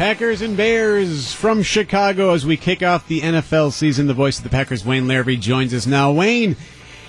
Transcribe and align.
Packers 0.00 0.40
and 0.40 0.56
Bears 0.56 1.34
from 1.34 1.62
Chicago 1.62 2.32
as 2.32 2.46
we 2.46 2.56
kick 2.56 2.82
off 2.82 3.06
the 3.06 3.20
NFL 3.20 3.70
season. 3.70 4.06
The 4.06 4.14
voice 4.14 4.38
of 4.38 4.44
the 4.44 4.48
Packers, 4.48 4.82
Wayne 4.82 5.04
Larrivee, 5.04 5.38
joins 5.38 5.74
us 5.74 5.86
now. 5.86 6.10
Wayne, 6.10 6.56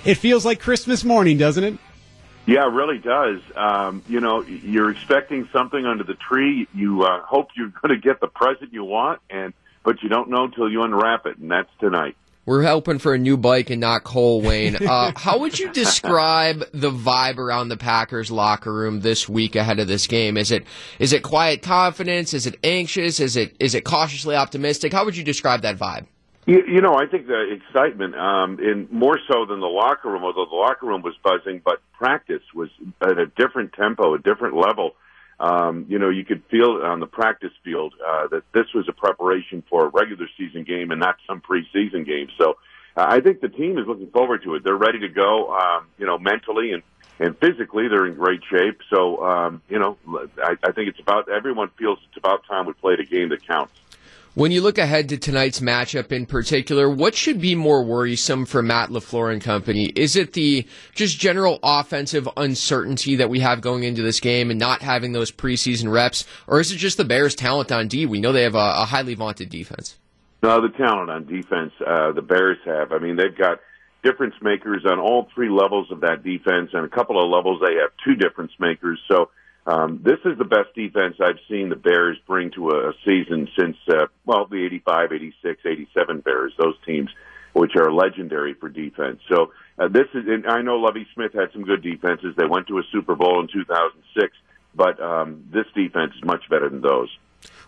it 0.03 0.15
feels 0.15 0.43
like 0.43 0.59
Christmas 0.59 1.05
morning, 1.05 1.37
doesn't 1.37 1.63
it? 1.63 1.77
Yeah, 2.45 2.67
it 2.67 2.73
really 2.73 2.97
does. 2.97 3.39
Um, 3.55 4.03
you 4.09 4.19
know, 4.19 4.41
you're 4.41 4.91
expecting 4.91 5.47
something 5.53 5.85
under 5.85 6.03
the 6.03 6.15
tree. 6.15 6.67
You 6.73 7.03
uh, 7.03 7.21
hope 7.21 7.51
you're 7.55 7.69
going 7.81 7.95
to 7.95 7.97
get 7.97 8.19
the 8.19 8.27
present 8.27 8.73
you 8.73 8.83
want, 8.83 9.21
and 9.29 9.53
but 9.85 10.03
you 10.03 10.09
don't 10.09 10.29
know 10.29 10.43
until 10.43 10.69
you 10.69 10.83
unwrap 10.83 11.25
it, 11.27 11.37
and 11.37 11.49
that's 11.49 11.71
tonight. 11.79 12.17
We're 12.45 12.63
hoping 12.63 12.97
for 12.97 13.13
a 13.13 13.19
new 13.19 13.37
bike 13.37 13.69
and 13.69 13.79
not 13.79 14.03
coal 14.03 14.41
Wayne. 14.41 14.77
Uh, 14.91 15.11
how 15.15 15.39
would 15.39 15.57
you 15.59 15.71
describe 15.71 16.63
the 16.73 16.91
vibe 16.91 17.37
around 17.37 17.69
the 17.69 17.77
Packers 17.77 18.31
locker 18.31 18.73
room 18.73 19.01
this 19.01 19.29
week 19.29 19.55
ahead 19.55 19.79
of 19.79 19.87
this 19.87 20.07
game? 20.07 20.37
Is 20.37 20.51
it 20.51 20.65
is 20.99 21.13
it 21.13 21.23
quiet 21.23 21.61
confidence? 21.61 22.33
Is 22.33 22.47
it 22.47 22.57
anxious? 22.63 23.19
Is 23.19 23.37
it 23.37 23.55
is 23.59 23.75
it 23.75 23.85
cautiously 23.85 24.35
optimistic? 24.35 24.91
How 24.91 25.05
would 25.05 25.15
you 25.15 25.23
describe 25.23 25.61
that 25.61 25.77
vibe? 25.77 26.07
You, 26.47 26.63
you 26.67 26.81
know, 26.81 26.95
I 26.95 27.05
think 27.05 27.27
the 27.27 27.53
excitement, 27.53 28.15
um, 28.15 28.59
in 28.59 28.87
more 28.91 29.19
so 29.31 29.45
than 29.45 29.59
the 29.59 29.67
locker 29.67 30.09
room, 30.09 30.23
although 30.23 30.45
the 30.49 30.55
locker 30.55 30.87
room 30.87 31.03
was 31.03 31.13
buzzing, 31.23 31.61
but 31.63 31.79
practice 31.93 32.41
was 32.55 32.69
at 33.01 33.19
a 33.19 33.27
different 33.27 33.73
tempo, 33.73 34.15
a 34.15 34.19
different 34.19 34.55
level. 34.55 34.95
Um, 35.41 35.87
you 35.89 35.97
know, 35.97 36.09
you 36.09 36.23
could 36.23 36.43
feel 36.51 36.81
on 36.83 36.99
the 36.99 37.07
practice 37.07 37.51
field 37.63 37.95
uh, 38.05 38.27
that 38.27 38.43
this 38.53 38.67
was 38.75 38.87
a 38.87 38.93
preparation 38.93 39.63
for 39.67 39.87
a 39.87 39.89
regular 39.89 40.27
season 40.37 40.63
game 40.63 40.91
and 40.91 40.99
not 40.99 41.15
some 41.25 41.41
preseason 41.41 42.05
game. 42.05 42.27
So 42.37 42.57
uh, 42.95 43.07
I 43.09 43.21
think 43.21 43.41
the 43.41 43.49
team 43.49 43.79
is 43.79 43.87
looking 43.87 44.11
forward 44.11 44.43
to 44.43 44.53
it. 44.53 44.63
They're 44.63 44.75
ready 44.75 44.99
to 44.99 45.09
go, 45.09 45.51
um, 45.51 45.87
you 45.97 46.05
know, 46.05 46.19
mentally 46.19 46.73
and, 46.73 46.83
and 47.19 47.35
physically. 47.39 47.87
They're 47.87 48.05
in 48.05 48.13
great 48.13 48.41
shape. 48.51 48.81
So, 48.93 49.25
um, 49.25 49.63
you 49.67 49.79
know, 49.79 49.97
I, 50.37 50.57
I 50.63 50.71
think 50.73 50.89
it's 50.89 50.99
about 50.99 51.27
everyone 51.27 51.71
feels 51.75 51.97
it's 52.07 52.17
about 52.17 52.45
time 52.45 52.67
we 52.67 52.73
played 52.73 52.99
a 52.99 53.05
game 53.05 53.29
that 53.29 53.45
counts. 53.47 53.73
When 54.33 54.51
you 54.53 54.61
look 54.61 54.77
ahead 54.77 55.09
to 55.09 55.17
tonight's 55.17 55.59
matchup 55.59 56.13
in 56.13 56.25
particular, 56.25 56.89
what 56.89 57.15
should 57.15 57.41
be 57.41 57.53
more 57.53 57.83
worrisome 57.83 58.45
for 58.45 58.61
Matt 58.61 58.87
LaFleur 58.89 59.29
and 59.29 59.41
company? 59.41 59.87
Is 59.87 60.15
it 60.15 60.31
the 60.31 60.65
just 60.95 61.19
general 61.19 61.59
offensive 61.61 62.29
uncertainty 62.37 63.17
that 63.17 63.29
we 63.29 63.41
have 63.41 63.59
going 63.59 63.83
into 63.83 64.01
this 64.01 64.21
game 64.21 64.49
and 64.49 64.57
not 64.57 64.81
having 64.81 65.11
those 65.11 65.33
preseason 65.33 65.91
reps, 65.91 66.25
or 66.47 66.61
is 66.61 66.71
it 66.71 66.77
just 66.77 66.95
the 66.95 67.03
Bears' 67.03 67.35
talent 67.35 67.73
on 67.73 67.89
D? 67.89 68.05
We 68.05 68.21
know 68.21 68.31
they 68.31 68.43
have 68.43 68.55
a, 68.55 68.73
a 68.77 68.85
highly 68.85 69.15
vaunted 69.15 69.49
defense. 69.49 69.97
No, 70.41 70.61
the 70.61 70.69
talent 70.77 71.09
on 71.09 71.25
defense 71.25 71.73
uh, 71.85 72.13
the 72.13 72.21
Bears 72.21 72.57
have. 72.63 72.93
I 72.93 72.99
mean, 72.99 73.17
they've 73.17 73.37
got 73.37 73.59
difference 74.01 74.35
makers 74.41 74.85
on 74.85 74.97
all 74.97 75.27
three 75.35 75.49
levels 75.49 75.91
of 75.91 75.99
that 76.01 76.23
defense, 76.23 76.69
and 76.71 76.85
a 76.85 76.89
couple 76.89 77.21
of 77.21 77.29
levels 77.29 77.59
they 77.59 77.75
have 77.81 77.91
two 78.05 78.15
difference 78.15 78.53
makers. 78.59 78.97
So 79.09 79.29
um, 79.65 80.01
this 80.03 80.17
is 80.25 80.37
the 80.37 80.45
best 80.45 80.73
defense 80.75 81.17
I've 81.21 81.39
seen 81.47 81.69
the 81.69 81.75
Bears 81.75 82.17
bring 82.25 82.51
to 82.55 82.71
a, 82.71 82.89
a 82.89 82.93
season 83.05 83.47
since, 83.57 83.77
uh, 83.89 84.07
well, 84.25 84.47
the 84.49 84.65
85, 84.65 85.11
86, 85.13 85.61
87 85.65 86.19
Bears, 86.21 86.53
those 86.57 86.75
teams, 86.85 87.09
which 87.53 87.73
are 87.75 87.91
legendary 87.91 88.55
for 88.55 88.69
defense. 88.69 89.19
So 89.29 89.51
uh, 89.77 89.87
this 89.87 90.07
is, 90.15 90.23
and 90.27 90.47
I 90.47 90.61
know 90.61 90.77
Lovie 90.77 91.07
Smith 91.13 91.33
had 91.33 91.51
some 91.53 91.63
good 91.63 91.83
defenses. 91.83 92.33
They 92.37 92.47
went 92.47 92.67
to 92.67 92.79
a 92.79 92.83
Super 92.91 93.15
Bowl 93.15 93.39
in 93.39 93.47
2006, 93.53 94.33
but 94.73 94.99
um, 94.99 95.45
this 95.53 95.65
defense 95.75 96.13
is 96.15 96.23
much 96.23 96.41
better 96.49 96.69
than 96.69 96.81
those. 96.81 97.09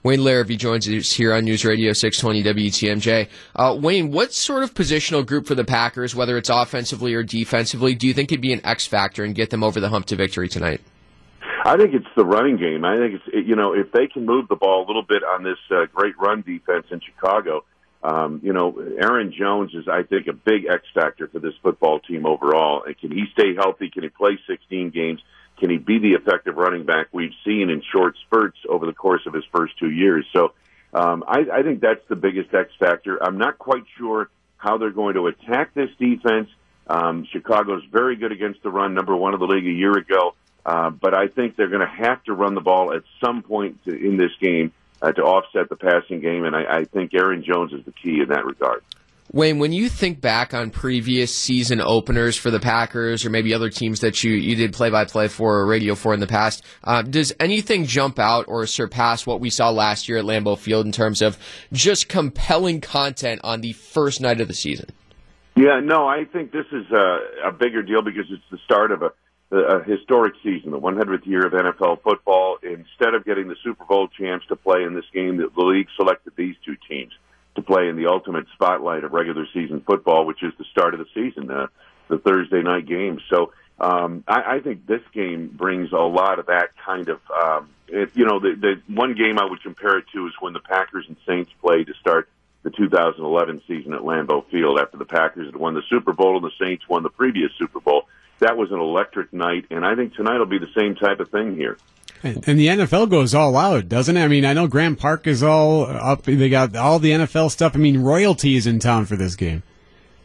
Wayne 0.04 0.20
Larrivee 0.20 0.58
joins 0.58 0.88
us 0.90 1.14
here 1.14 1.34
on 1.34 1.46
News 1.46 1.64
Radio 1.64 1.94
620 1.94 2.70
WTMJ. 2.70 3.30
Uh, 3.56 3.78
Wayne, 3.80 4.12
what 4.12 4.34
sort 4.34 4.64
of 4.64 4.74
positional 4.74 5.26
group 5.26 5.48
for 5.48 5.56
the 5.56 5.64
Packers, 5.64 6.14
whether 6.14 6.38
it's 6.38 6.50
offensively 6.50 7.14
or 7.14 7.24
defensively, 7.24 7.96
do 7.96 8.08
you 8.08 8.14
think 8.14 8.30
could 8.30 8.42
be 8.42 8.52
an 8.52 8.66
X 8.66 8.86
factor 8.86 9.24
and 9.24 9.34
get 9.34 9.50
them 9.50 9.64
over 9.64 9.80
the 9.80 9.90
hump 9.90 10.08
to 10.08 10.16
victory 10.16 10.50
tonight? 10.50 10.82
I 11.66 11.78
think 11.78 11.94
it's 11.94 12.08
the 12.16 12.26
running 12.26 12.58
game. 12.58 12.84
I 12.84 12.98
think 12.98 13.22
it's 13.26 13.48
you 13.48 13.56
know 13.56 13.74
if 13.74 13.92
they 13.92 14.08
can 14.08 14.26
move 14.26 14.48
the 14.50 14.56
ball 14.56 14.86
a 14.86 14.88
little 14.88 15.04
bit 15.04 15.24
on 15.24 15.44
this 15.44 15.58
uh, 15.72 15.86
great 15.94 16.18
run 16.20 16.42
defense 16.42 16.88
in 16.92 17.00
Chicago, 17.00 17.64
um, 18.04 18.42
you 18.44 18.52
know 18.52 18.78
Aaron 19.00 19.34
Jones 19.38 19.74
is 19.74 19.88
I 19.88 20.04
think 20.04 20.28
a 20.28 20.34
big 20.34 20.66
X 20.66 20.84
factor 20.94 21.28
for 21.30 21.40
this 21.40 21.54
football 21.64 22.00
team 22.02 22.26
overall. 22.26 22.84
And 22.84 22.98
can 22.98 23.12
he 23.12 23.26
stay 23.32 23.56
healthy? 23.56 23.90
Can 23.90 24.04
he 24.04 24.10
play 24.10 24.38
16 24.46 24.90
games? 24.90 25.22
Can 25.58 25.70
he 25.70 25.78
be 25.78 26.00
the 26.00 26.14
effective 26.14 26.58
running 26.58 26.86
back 26.86 27.08
we've 27.14 27.32
seen 27.46 27.70
in 27.70 27.82
short 27.94 28.18
spurts 28.26 28.58
over 28.68 28.86
the 28.86 28.94
course 28.94 29.22
of 29.26 29.34
his 29.34 29.46
first 29.56 29.80
two 29.80 29.90
years? 29.90 30.26
So 30.34 30.54
um, 30.94 31.24
I, 31.26 31.46
I 31.54 31.64
think 31.64 31.80
that's 31.80 32.06
the 32.10 32.18
biggest 32.18 32.54
X 32.54 32.72
factor. 32.78 33.24
I'm 33.24 33.38
not 33.38 33.58
quite 33.58 33.84
sure 33.98 34.30
how 34.58 34.78
they're 34.78 34.92
going 34.92 35.14
to 35.14 35.28
attack 35.28 35.74
this 35.74 35.90
defense. 35.98 36.50
Um, 36.88 37.26
Chicago's 37.32 37.84
very 37.90 38.18
good 38.18 38.34
against 38.34 38.64
the 38.64 38.70
run, 38.70 38.94
number 38.94 39.16
one 39.16 39.34
of 39.34 39.40
the 39.40 39.48
league 39.48 39.66
a 39.66 39.72
year 39.72 39.98
ago. 39.98 40.36
Uh, 40.66 40.90
but 40.90 41.14
I 41.14 41.28
think 41.28 41.56
they're 41.56 41.70
going 41.70 41.86
to 41.86 42.08
have 42.08 42.24
to 42.26 42.34
run 42.34 42.56
the 42.56 42.62
ball 42.62 42.94
at 42.94 43.04
some 43.24 43.44
point 43.44 43.84
to, 43.86 43.92
in 43.92 44.18
this 44.18 44.32
game 44.42 44.72
uh, 45.02 45.12
to 45.12 45.22
offset 45.22 45.70
the 45.70 45.76
passing 45.76 46.22
game, 46.22 46.46
and 46.46 46.56
I, 46.56 46.80
I 46.80 46.84
think 46.86 47.14
Aaron 47.14 47.44
Jones 47.44 47.74
is 47.74 47.84
the 47.86 47.92
key 47.92 48.22
in 48.22 48.30
that 48.30 48.46
regard. 48.46 48.82
Wayne, 49.32 49.58
when 49.58 49.72
you 49.74 49.90
think 49.90 50.22
back 50.22 50.54
on 50.54 50.70
previous 50.70 51.34
season 51.36 51.82
openers 51.82 52.38
for 52.38 52.52
the 52.52 52.60
Packers 52.60 53.26
or 53.26 53.30
maybe 53.30 53.54
other 53.54 53.70
teams 53.70 54.02
that 54.02 54.24
you, 54.24 54.34
you 54.34 54.56
did 54.56 54.74
play 54.74 54.90
by 54.90 55.06
play 55.06 55.28
for 55.28 55.60
or 55.60 55.66
radio 55.66 55.96
for 55.96 56.14
in 56.14 56.20
the 56.20 56.28
past, 56.28 56.64
uh, 56.84 57.02
does 57.02 57.34
anything 57.40 57.86
jump 57.86 58.20
out 58.20 58.46
or 58.48 58.68
surpass 58.68 59.26
what 59.26 59.40
we 59.40 59.50
saw 59.50 59.72
last 59.72 60.08
year 60.08 60.20
at 60.20 60.26
Lambeau 60.26 60.58
Field 60.58 60.86
in 60.86 60.92
terms 60.92 61.22
of 61.22 61.38
just 61.72 62.10
compelling 62.10 62.80
content 62.80 63.42
on 63.44 63.62
the 63.62 63.74
first 63.74 64.22
night 64.22 64.40
of 64.40 64.48
the 64.48 64.54
season? 64.54 64.90
Yeah, 65.56 65.80
no, 65.84 66.08
I 66.08 66.26
think 66.26 66.52
this 66.52 66.66
is 66.72 66.86
a, 66.92 67.48
a 67.48 67.52
bigger 67.52 67.82
deal 67.82 68.04
because 68.04 68.26
it's 68.30 68.44
the 68.52 68.60
start 68.66 68.92
of 68.92 69.02
a 69.02 69.12
a 69.54 69.84
historic 69.84 70.34
season, 70.44 70.72
the 70.72 70.80
100th 70.80 71.26
year 71.26 71.46
of 71.46 71.54
NFL 71.54 72.02
football. 72.02 72.58
Instead 72.64 73.14
of 73.14 73.24
getting 73.24 73.48
the 73.48 73.56
Super 73.64 73.86
Bowl 73.86 74.08
champs 74.08 74.46
to 74.48 74.56
play 74.56 74.84
in 74.84 74.94
this 74.94 75.06
game, 75.14 75.38
the 75.38 75.62
league 75.62 75.88
selected 75.96 76.34
these 76.36 76.56
two 76.66 76.76
teams 76.90 77.14
to 77.56 77.62
play 77.62 77.88
in 77.88 77.96
the 77.96 78.08
ultimate 78.08 78.46
spotlight 78.54 79.04
of 79.04 79.12
regular 79.12 79.46
season 79.54 79.82
football, 79.86 80.26
which 80.26 80.42
is 80.42 80.54
the 80.58 80.66
start 80.72 80.94
of 80.94 81.00
the 81.00 81.06
season, 81.14 81.52
uh, 81.52 81.68
the 82.08 82.18
Thursday 82.18 82.64
night 82.64 82.88
game. 82.88 83.20
So 83.30 83.54
um, 83.80 84.24
I, 84.28 84.56
I 84.56 84.60
think 84.60 84.88
this 84.88 85.02
game 85.14 85.50
brings 85.56 85.92
a 85.92 85.98
lot 85.98 86.40
of 86.40 86.48
that 86.48 86.70
kind 86.84 87.10
of, 87.10 87.20
um, 87.32 87.70
it, 87.88 88.10
you 88.16 88.26
know, 88.26 88.40
the, 88.40 88.56
the 88.60 88.94
one 88.94 89.14
game 89.14 89.38
I 89.38 89.46
would 89.46 89.62
compare 89.62 89.98
it 90.00 90.06
to 90.14 90.26
is 90.26 90.34
when 90.40 90.54
the 90.54 90.62
Packers 90.62 91.06
and 91.08 91.18
Saints 91.28 91.52
played 91.62 91.88
to 91.88 91.94
start 92.00 92.28
the 92.64 92.72
2011 92.72 93.62
season 93.68 93.94
at 93.94 94.02
Lambeau 94.02 94.50
Field 94.50 94.80
after 94.80 94.98
the 94.98 95.06
Packers 95.06 95.46
had 95.46 95.56
won 95.56 95.74
the 95.76 95.84
Super 95.90 96.14
Bowl 96.14 96.38
and 96.38 96.46
the 96.46 96.66
Saints 96.66 96.88
won 96.88 97.04
the 97.04 97.10
previous 97.10 97.52
Super 97.60 97.80
Bowl 97.82 98.08
that 98.44 98.58
was 98.58 98.72
an 98.72 98.80
electric 98.80 99.34
night, 99.34 99.66
and 99.70 99.86
I 99.86 99.96
think 99.96 100.16
tonight 100.16 100.38
will 100.38 100.46
be 100.46 100.60
the 100.60 100.72
same 100.78 100.96
type 100.96 101.20
of 101.20 101.30
thing 101.30 101.56
here. 101.56 101.78
And, 102.22 102.48
and 102.48 102.60
the 102.60 102.68
NFL 102.68 103.10
goes 103.10 103.34
all 103.34 103.58
out, 103.58 103.90
doesn't 103.90 104.16
it? 104.16 104.24
I 104.24 104.28
mean, 104.28 104.46
I 104.46 104.54
know 104.54 104.68
Grant 104.68 105.00
Park 105.00 105.28
is 105.28 105.44
all 105.44 105.86
up. 105.86 106.24
They 106.24 106.50
got 106.50 106.76
all 106.76 107.00
the 107.00 107.12
NFL 107.12 107.52
stuff. 107.52 107.76
I 107.76 107.80
mean, 107.80 108.02
royalty 108.02 108.56
is 108.56 108.66
in 108.68 108.80
town 108.80 109.06
for 109.06 109.16
this 109.16 109.36
game. 109.36 109.64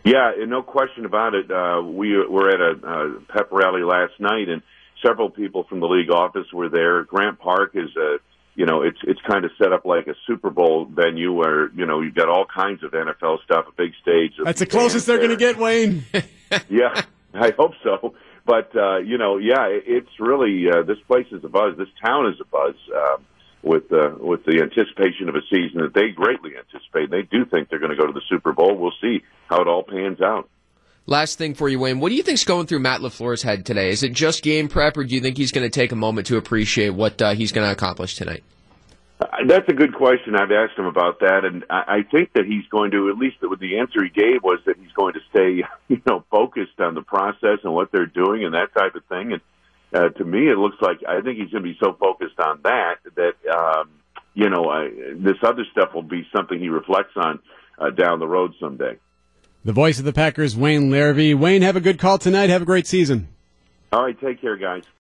Yeah, 0.04 0.32
and 0.38 0.50
no 0.50 0.62
question 0.62 1.04
about 1.04 1.34
it. 1.34 1.50
Uh, 1.50 1.82
we 1.82 2.16
were 2.16 2.48
at 2.50 2.60
a 2.60 2.86
uh, 2.86 3.20
pep 3.32 3.48
rally 3.50 3.82
last 3.82 4.12
night, 4.20 4.48
and 4.48 4.62
several 5.04 5.28
people 5.30 5.64
from 5.64 5.80
the 5.80 5.86
league 5.86 6.10
office 6.10 6.46
were 6.52 6.68
there. 6.68 7.04
Grant 7.04 7.38
Park 7.38 7.72
is 7.74 7.94
a 7.96 8.18
you 8.58 8.66
know, 8.66 8.82
it's 8.82 8.98
it's 9.04 9.20
kind 9.20 9.44
of 9.44 9.52
set 9.56 9.72
up 9.72 9.84
like 9.84 10.08
a 10.08 10.14
Super 10.26 10.50
Bowl 10.50 10.84
venue 10.84 11.32
where 11.32 11.70
you 11.74 11.86
know 11.86 12.00
you've 12.00 12.16
got 12.16 12.28
all 12.28 12.44
kinds 12.44 12.82
of 12.82 12.90
NFL 12.90 13.44
stuff, 13.44 13.66
a 13.68 13.72
big 13.76 13.92
stage. 14.02 14.32
That's 14.42 14.58
the 14.58 14.66
closest 14.66 15.06
they're 15.06 15.18
going 15.18 15.30
to 15.30 15.36
get, 15.36 15.58
Wayne. 15.58 16.04
yeah, 16.68 17.02
I 17.34 17.53
hope 17.56 17.72
so. 17.83 18.15
But 18.44 18.75
uh, 18.75 18.99
you 18.99 19.19
know, 19.19 19.37
yeah, 19.37 19.66
it's 19.69 20.09
really 20.19 20.66
uh, 20.71 20.83
this 20.83 20.99
place 21.06 21.27
is 21.33 21.44
a 21.44 21.49
buzz. 21.49 21.77
This 21.77 21.89
town 22.03 22.28
is 22.28 22.41
a 22.41 22.47
buzz 22.47 22.75
uh, 22.94 23.16
with 23.62 23.93
uh, 23.93 24.15
with 24.19 24.44
the 24.47 24.62
anticipation 24.62 25.28
of 25.28 25.34
a 25.34 25.43
season 25.50 25.83
that 25.83 25.93
they 25.94 26.11
greatly 26.11 26.53
anticipate. 26.56 27.11
They 27.11 27.22
do 27.22 27.44
think 27.44 27.69
they're 27.69 27.78
going 27.78 27.91
to 27.91 27.97
go 27.97 28.06
to 28.06 28.12
the 28.12 28.22
Super 28.28 28.53
Bowl. 28.53 28.77
We'll 28.77 28.93
see 29.03 29.22
how 29.49 29.61
it 29.61 29.69
all 29.69 29.83
pans 29.83 30.21
out. 30.22 30.49
Last 31.05 31.39
thing 31.39 31.55
for 31.55 31.69
you, 31.69 31.78
Wayne. 31.78 32.00
What 32.00 32.11
do 32.11 32.16
you 32.16 32.22
think's 32.22 32.44
going 32.44 32.66
through 32.66 32.81
Matt 32.81 33.00
LaFleur's 33.00 33.43
head 33.43 33.65
today? 33.65 33.91
Is 33.91 34.03
it 34.03 34.12
just 34.12 34.43
game 34.43 34.69
prep, 34.69 34.97
or 34.97 35.05
do 35.05 35.15
you 35.15 35.22
think 35.22 35.39
he's 35.39 35.53
going 35.53 35.65
to 35.65 35.71
take 35.71 35.93
a 35.93 35.97
moment 35.97 36.27
to 36.27 36.37
appreciate 36.37 36.91
what 36.91 37.21
uh, 37.22 37.34
he's 37.34 37.53
going 37.53 37.66
to 37.66 37.72
accomplish 37.72 38.16
tonight? 38.16 38.45
Uh, 39.20 39.26
that's 39.46 39.68
a 39.68 39.72
good 39.72 39.94
question. 39.94 40.36
I've 40.36 40.53
asked 40.53 40.78
him 40.78 40.86
about 40.86 41.20
that, 41.20 41.44
and 41.44 41.65
I 41.70 42.04
think 42.09 42.32
that 42.34 42.44
he's 42.47 42.66
going 42.70 42.92
to, 42.92 43.10
at 43.10 43.18
least 43.18 43.36
with 43.42 43.59
the 43.59 43.78
answer 43.78 44.04
he 44.04 44.10
gave, 44.10 44.42
was 44.44 44.60
that 44.66 44.76
he's 44.76 44.92
going 44.92 45.15
to 45.15 45.20
stay, 45.30 45.65
you 45.88 46.00
know, 46.06 46.24
focused 46.30 46.78
on 46.78 46.94
the 46.94 47.03
process 47.03 47.59
and 47.65 47.74
what 47.74 47.91
they're 47.91 48.06
doing 48.06 48.44
and 48.44 48.54
that 48.54 48.72
type 48.74 48.94
of 48.94 49.04
thing. 49.06 49.32
And 49.32 49.41
uh, 49.92 50.09
to 50.10 50.24
me, 50.24 50.48
it 50.48 50.59
looks 50.59 50.76
like 50.80 50.98
I 51.09 51.20
think 51.20 51.38
he's 51.38 51.50
going 51.50 51.65
to 51.65 51.68
be 51.68 51.78
so 51.80 51.94
focused 51.98 52.38
on 52.38 52.60
that 52.62 52.97
that 53.16 53.34
um, 53.50 53.91
you 54.34 54.50
know 54.50 54.68
I, 54.68 54.91
this 55.15 55.38
other 55.42 55.64
stuff 55.72 55.94
will 55.94 56.03
be 56.03 56.26
something 56.34 56.59
he 56.59 56.68
reflects 56.68 57.16
on 57.16 57.38
uh, 57.78 57.91
down 57.91 58.18
the 58.18 58.26
road 58.26 58.53
someday. 58.60 58.98
The 59.64 59.72
voice 59.72 59.98
of 59.98 60.04
the 60.04 60.12
Packers, 60.12 60.56
Wayne 60.56 60.91
Larrivee. 60.91 61.34
Wayne, 61.34 61.62
have 61.62 61.76
a 61.76 61.80
good 61.80 61.98
call 61.98 62.18
tonight. 62.18 62.50
Have 62.50 62.62
a 62.62 62.66
great 62.66 62.86
season. 62.86 63.28
All 63.92 64.04
right, 64.04 64.18
take 64.21 64.41
care, 64.41 64.56
guys. 64.56 64.84